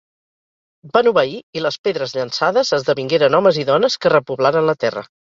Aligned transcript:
Van 0.95 1.09
obeir, 1.09 1.35
i 1.59 1.61
les 1.65 1.75
pedres 1.87 2.15
llançades 2.15 2.71
esdevingueren 2.77 3.37
homes 3.41 3.59
i 3.65 3.65
dones 3.67 3.99
que 4.07 4.13
repoblaren 4.15 4.71
la 4.71 4.75
terra. 4.85 5.05